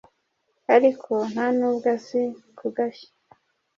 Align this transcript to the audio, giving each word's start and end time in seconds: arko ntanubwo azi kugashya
arko 0.75 1.15
ntanubwo 1.31 1.87
azi 1.95 2.23
kugashya 2.57 3.09